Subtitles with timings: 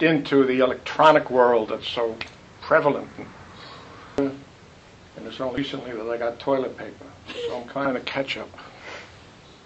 [0.00, 2.16] into the electronic world that's so
[2.60, 3.08] prevalent.
[4.16, 4.36] And
[5.16, 7.06] it's only recently that I got toilet paper,
[7.46, 8.48] so I'm kind of catch up.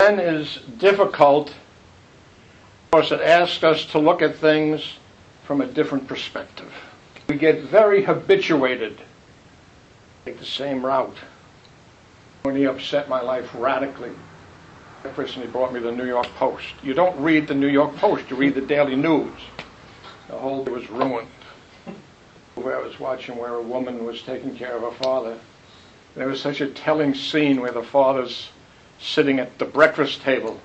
[0.01, 1.55] Zen is difficult
[2.91, 4.95] because it asks us to look at things
[5.45, 6.73] from a different perspective.
[7.29, 8.99] We get very habituated,
[10.25, 11.17] take the same route.
[12.43, 14.13] When he upset my life radically,
[15.03, 16.67] the person he brought me the New York Post.
[16.83, 19.33] You don't read the New York Post, you read the Daily News.
[20.29, 21.29] The whole day was ruined.
[22.55, 25.39] Where I was watching where a woman was taking care of her father.
[26.15, 28.51] There was such a telling scene where the father's
[28.99, 30.61] sitting at the breakfast table.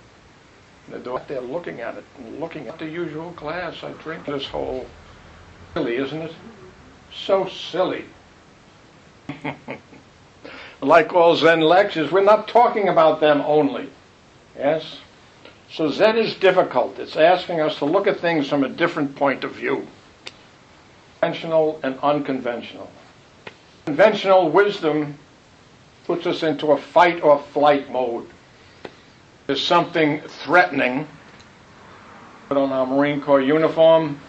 [0.91, 3.83] And they're there looking at it and looking at the usual glass.
[3.83, 4.87] I drink this whole
[5.73, 6.33] silly, isn't it?
[7.13, 8.05] So silly.
[10.81, 13.89] like all Zen lectures, we're not talking about them only.
[14.57, 14.97] Yes?
[15.73, 16.99] So Zen is difficult.
[16.99, 19.87] It's asking us to look at things from a different point of view
[21.19, 22.91] conventional and unconventional.
[23.85, 25.17] Conventional wisdom
[26.05, 28.27] puts us into a fight or flight mode.
[29.47, 31.07] There's something threatening.
[32.49, 34.19] Put on our Marine Corps uniform,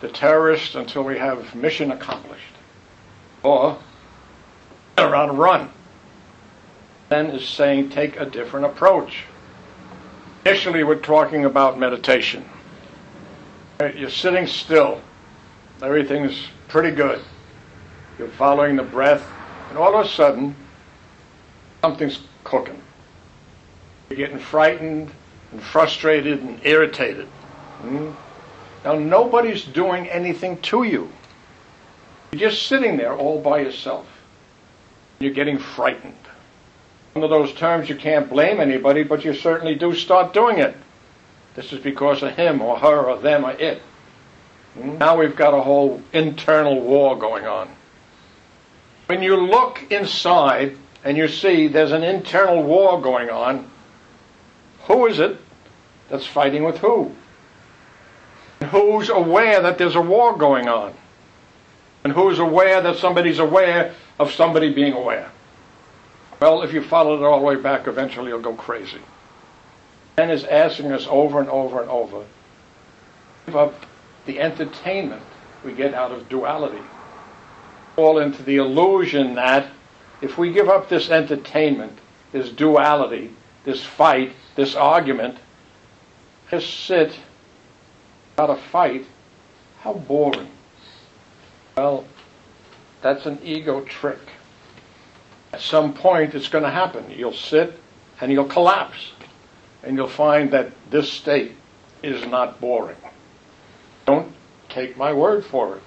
[0.00, 2.54] the terrorist until we have mission accomplished.
[3.42, 3.78] Or
[4.96, 5.70] around and run.
[7.08, 9.24] Zen is saying take a different approach.
[10.44, 12.44] Initially, we're talking about meditation.
[13.80, 15.00] You're sitting still.
[15.82, 17.20] Everything's pretty good.
[18.18, 19.26] You're following the breath,
[19.68, 20.54] and all of a sudden,
[21.80, 22.80] something's cooking.
[24.10, 25.10] You're getting frightened
[25.52, 27.26] and frustrated and irritated.
[27.80, 28.10] Hmm?
[28.84, 31.10] Now, nobody's doing anything to you.
[32.32, 34.06] You're just sitting there all by yourself.
[35.20, 36.14] You're getting frightened.
[37.22, 40.76] Of those terms you can't blame anybody, but you certainly do start doing it.
[41.54, 43.82] This is because of him or her or them or it.
[44.74, 44.98] Hmm?
[44.98, 47.68] Now we've got a whole internal war going on.
[49.06, 53.68] When you look inside and you see there's an internal war going on,
[54.82, 55.36] who is it
[56.08, 57.12] that's fighting with who?
[58.70, 60.94] Who's aware that there's a war going on?
[62.04, 65.30] And who's aware that somebody's aware of somebody being aware?
[66.40, 69.00] Well, if you follow it all the way back, eventually you'll go crazy.
[70.16, 72.24] Zen is asking us over and over and over
[73.46, 73.86] give up
[74.26, 75.22] the entertainment
[75.64, 76.82] we get out of duality.
[77.96, 79.66] Fall into the illusion that
[80.20, 81.98] if we give up this entertainment,
[82.30, 83.30] this duality,
[83.64, 85.38] this fight, this argument,
[86.50, 87.18] just sit
[88.32, 89.06] without a fight,
[89.80, 90.50] how boring.
[91.76, 92.04] Well,
[93.00, 94.18] that's an ego trick.
[95.52, 97.10] At some point, it's going to happen.
[97.10, 97.78] You'll sit
[98.20, 99.12] and you'll collapse.
[99.82, 101.52] And you'll find that this state
[102.02, 102.96] is not boring.
[104.06, 104.32] Don't
[104.68, 105.82] take my word for it.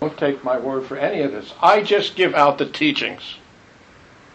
[0.00, 1.52] Don't take my word for any of this.
[1.60, 3.22] I just give out the teachings.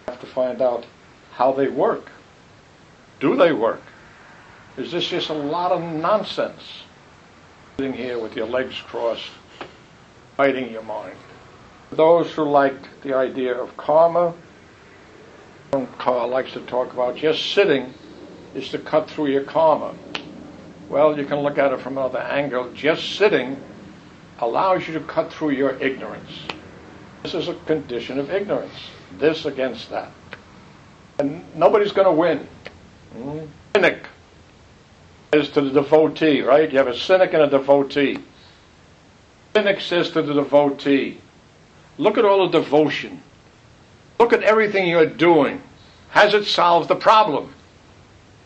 [0.07, 0.85] You have to find out
[1.33, 2.11] how they work.
[3.19, 3.81] Do they work?
[4.77, 6.61] Is this just a lot of nonsense?
[7.77, 9.29] Sitting here with your legs crossed,
[10.37, 11.17] fighting your mind.
[11.91, 14.34] Those who like the idea of karma,
[15.97, 17.94] Carl likes to talk about just sitting
[18.53, 19.94] is to cut through your karma.
[20.90, 22.72] Well, you can look at it from another angle.
[22.73, 23.62] Just sitting
[24.40, 26.31] allows you to cut through your ignorance.
[27.23, 28.73] This is a condition of ignorance.
[29.17, 30.12] This against that.
[31.19, 32.47] And nobody's going to win.
[33.16, 33.46] Mm-hmm.
[33.75, 34.06] Cynic
[35.34, 36.72] is to the devotee, right?
[36.72, 38.19] You have a cynic and a devotee.
[39.53, 41.19] Cynic says to the devotee,
[41.97, 43.22] look at all the devotion.
[44.19, 45.61] Look at everything you're doing.
[46.09, 47.53] Has it solved the problem?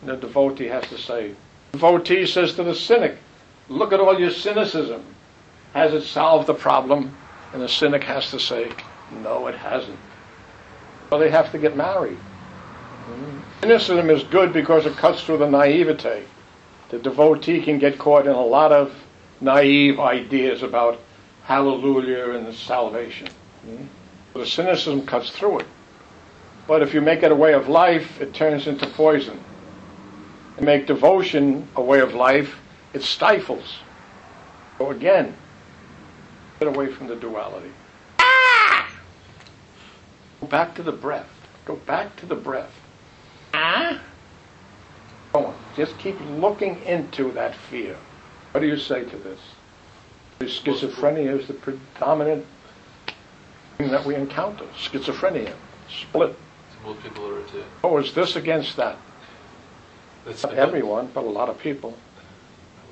[0.00, 1.34] And the devotee has to say,
[1.72, 3.16] the devotee says to the cynic,
[3.68, 5.04] look at all your cynicism.
[5.74, 7.14] Has it solved the problem?
[7.52, 8.72] And the cynic has to say,
[9.22, 9.98] no, it hasn't.
[11.10, 12.18] Well, they have to get married.
[13.60, 16.24] Cynicism is good because it cuts through the naivete.
[16.90, 18.92] The devotee can get caught in a lot of
[19.40, 20.98] naive ideas about
[21.50, 23.26] hallelujah and salvation.
[24.34, 25.66] The cynicism cuts through it.
[26.68, 29.40] But if you make it a way of life, it turns into poison.
[30.56, 32.54] And make devotion a way of life,
[32.92, 33.78] it stifles.
[34.78, 35.34] So again,
[36.60, 37.72] get away from the duality.
[38.20, 38.88] Ah!
[40.40, 41.30] Go back to the breath.
[41.64, 42.70] Go back to the breath.
[43.54, 44.00] Ah?
[45.32, 45.54] Go on.
[45.74, 47.96] Just keep looking into that fear.
[48.52, 49.40] What do you say to this?
[50.40, 52.46] Schizophrenia is the predominant
[53.76, 54.64] thing that we encounter.
[54.76, 55.52] Schizophrenia,
[55.88, 56.34] split.
[56.82, 57.62] Most people are too.
[57.84, 58.96] Oh, is this against that?
[60.24, 61.94] That's Not everyone, but a lot of people.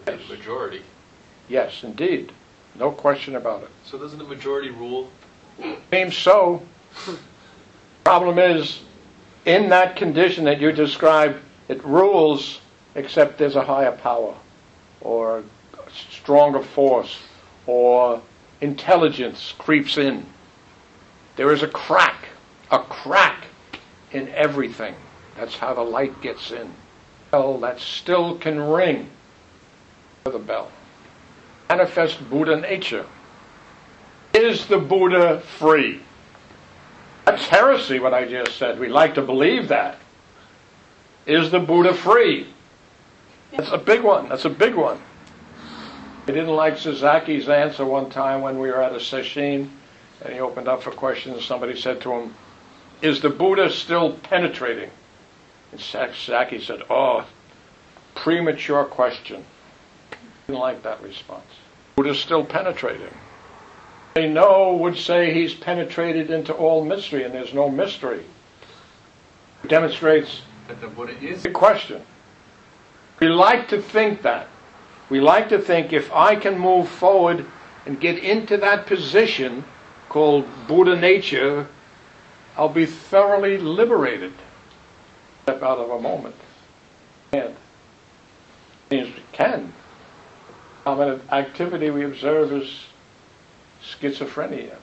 [0.06, 0.20] Yes.
[0.28, 0.82] Majority.
[1.48, 2.32] Yes, indeed.
[2.74, 3.70] No question about it.
[3.84, 5.10] So doesn't the majority rule?
[5.90, 6.62] Seems so.
[8.04, 8.80] Problem is,
[9.46, 12.60] in that condition that you describe, it rules,
[12.94, 14.34] except there's a higher power,
[15.00, 15.44] or a
[16.12, 17.18] stronger force,
[17.68, 18.20] or
[18.62, 20.26] intelligence creeps in.
[21.36, 22.24] There is a crack,
[22.72, 23.44] a crack
[24.10, 24.94] in everything.
[25.36, 26.72] That's how the light gets in.
[27.30, 29.10] Bell that still can ring
[30.24, 30.72] the bell.
[31.68, 33.06] Manifest Buddha nature.
[34.34, 36.00] Is the Buddha free?
[37.26, 38.80] That's heresy, what I just said.
[38.80, 39.98] We like to believe that.
[41.26, 42.48] Is the Buddha free?
[43.54, 44.30] That's a big one.
[44.30, 44.98] That's a big one.
[46.28, 49.72] I didn't like Suzuki's answer one time when we were at a session
[50.22, 51.36] and he opened up for questions.
[51.36, 52.34] And somebody said to him,
[53.00, 54.90] Is the Buddha still penetrating?
[55.72, 57.26] And Suzaki said, Oh,
[58.14, 59.42] premature question.
[60.46, 61.46] Didn't like that response.
[61.96, 63.14] Buddha's still penetrating.
[64.12, 68.22] They know would say he's penetrated into all mystery and there's no mystery.
[69.64, 71.42] It Demonstrates That the Buddha is.
[71.42, 72.02] the question.
[73.18, 74.48] We like to think that.
[75.10, 77.46] We like to think if I can move forward
[77.86, 79.64] and get into that position
[80.08, 81.66] called Buddha nature,
[82.56, 84.32] I'll be thoroughly liberated.
[85.44, 86.34] Step out of a moment.
[87.32, 87.54] And
[88.90, 89.72] we can.
[90.84, 92.84] Common activity we observe is
[93.82, 94.76] schizophrenia.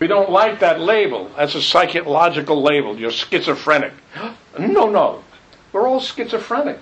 [0.00, 1.30] We don't like that label.
[1.36, 2.98] That's a psychological label.
[2.98, 3.92] You're schizophrenic.
[4.56, 5.24] No, no.
[5.72, 6.78] We're all schizophrenic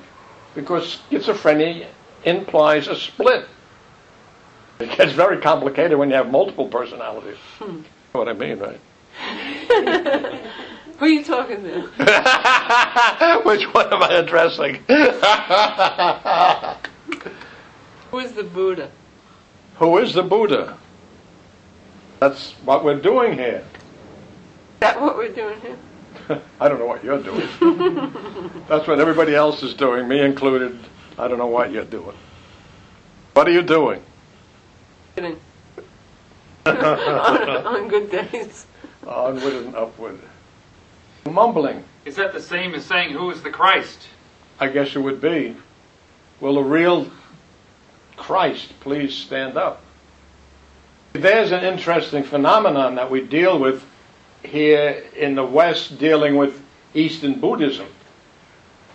[0.55, 1.87] because schizophrenia
[2.25, 3.47] implies a split.
[4.81, 7.37] It gets very complicated when you have multiple personalities.
[7.59, 7.83] Hmm.
[8.15, 8.81] Know what I mean, right?
[10.99, 11.81] Who are you talking to?
[13.45, 14.75] Which one am I addressing?
[18.11, 18.91] Who is the Buddha?
[19.77, 20.77] Who is the Buddha?
[22.21, 23.65] That's what we're doing here.
[23.65, 25.77] Is that what we're doing here?
[26.61, 27.49] I don't know what you're doing.
[28.69, 30.79] That's what everybody else is doing, me included.
[31.19, 32.17] I don't know what you're doing.
[33.35, 34.03] What are you doing?
[35.15, 35.39] Kidding.
[36.67, 38.67] on, on good days.
[39.07, 40.19] Onward and upward.
[41.25, 44.09] Mumbling, Is that the same as saying who is the Christ?
[44.59, 45.57] I guess it would be.
[46.41, 47.11] Will the real
[48.17, 49.83] Christ please stand up?
[51.13, 53.85] There's an interesting phenomenon that we deal with
[54.43, 56.61] here in the West, dealing with
[56.95, 57.87] Eastern Buddhism.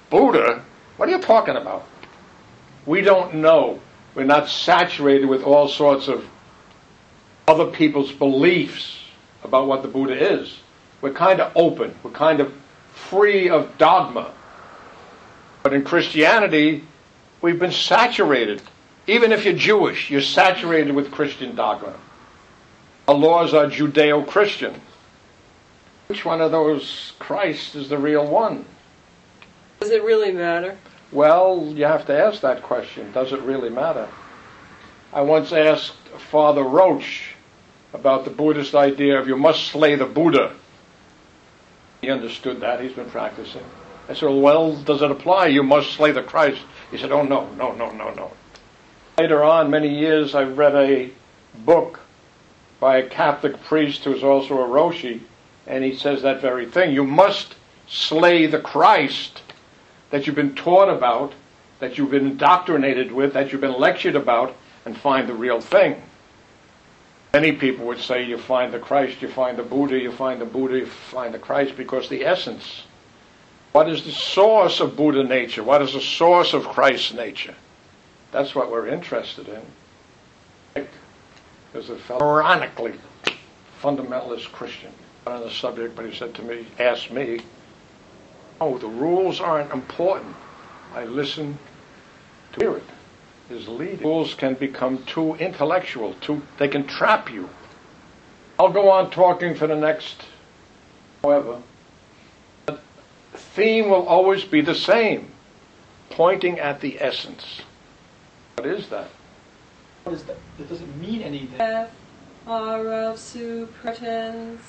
[0.09, 0.63] Buddha?
[0.97, 1.85] What are you talking about?
[2.87, 3.81] We don't know.
[4.15, 6.25] We're not saturated with all sorts of
[7.47, 8.97] other people's beliefs
[9.43, 10.57] about what the Buddha is.
[11.01, 11.93] We're kind of open.
[12.01, 12.51] We're kind of
[12.93, 14.33] free of dogma.
[15.63, 16.83] But in Christianity,
[17.41, 18.61] we've been saturated.
[19.05, 21.93] Even if you're Jewish, you're saturated with Christian dogma.
[23.07, 24.81] Our laws are Judeo Christian.
[26.07, 28.65] Which one of those Christ is the real one?
[29.81, 30.77] Does it really matter?
[31.11, 33.11] Well, you have to ask that question.
[33.11, 34.07] Does it really matter?
[35.13, 35.95] I once asked
[36.31, 37.33] Father Roach
[37.93, 40.53] about the Buddhist idea of you must slay the Buddha.
[42.01, 42.81] He understood that.
[42.81, 43.63] He's been practicing.
[44.09, 45.47] I said, well, does it apply?
[45.47, 46.61] You must slay the Christ.
[46.91, 48.31] He said, oh, no, no, no, no, no.
[49.17, 51.09] Later on, many years, I read a
[51.65, 51.99] book
[52.79, 55.21] by a Catholic priest who's also a Roshi,
[55.65, 56.93] and he says that very thing.
[56.93, 57.55] You must
[57.87, 59.41] slay the Christ
[60.09, 61.33] that you've been taught about,
[61.79, 66.01] that you've been indoctrinated with, that you've been lectured about, and find the real thing.
[67.33, 70.45] Many people would say you find the Christ, you find the Buddha, you find the
[70.45, 72.83] Buddha, you find the Christ, because the essence.
[73.73, 75.61] What is the source of Buddha nature?
[75.63, 77.53] What is the source of Christ's nature?
[78.31, 79.47] That's what we're interested
[80.75, 80.87] in.
[81.73, 82.93] There's a fellow, ironically,
[83.81, 84.91] fundamentalist Christian
[85.27, 87.41] on the subject, but he said to me, asked me,
[88.59, 90.35] Oh, the rules aren't important.
[90.93, 91.57] I listen
[92.53, 92.83] to Spirit
[93.49, 94.05] is leading.
[94.05, 97.49] Rules can become too intellectual, too they can trap you.
[98.59, 100.23] I'll go on talking for the next
[101.23, 101.61] however.
[102.65, 102.79] The
[103.33, 105.31] theme will always be the same,
[106.09, 107.61] pointing at the essence.
[108.55, 109.09] What is that?
[110.03, 110.37] What is that?
[110.57, 111.57] That doesn't mean anything.
[111.57, 111.91] Death
[112.47, 114.59] are of supertence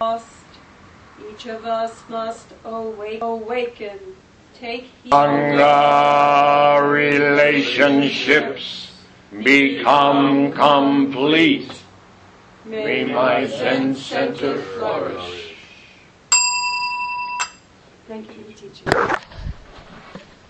[0.00, 0.45] lost.
[1.18, 3.98] Each of us must awake, awaken,
[4.54, 5.14] take heed.
[5.14, 8.92] Anga relationships
[9.42, 11.72] become complete.
[12.64, 15.54] May my Zen center flourish.
[18.08, 19.22] Thank you for teaching.